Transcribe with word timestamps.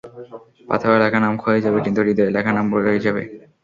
পাথরে 0.69 0.97
লেখা 1.03 1.19
নাম 1.21 1.33
ক্ষয়ে 1.41 1.63
যাবে, 1.65 1.79
কিন্তু 1.85 1.99
হৃদয়ে 2.07 2.33
লেখা 2.35 2.51
নাম 2.53 2.65
রয়ে 2.77 3.03
যাবে। 3.05 3.21